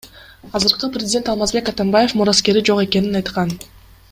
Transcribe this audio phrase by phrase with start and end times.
[0.59, 3.57] Азыркы президент Алмазбек Атамбаев мураскери жок экенин айткан.